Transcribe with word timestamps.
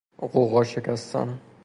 غوغا 0.31 0.63
شکستن 0.63 1.39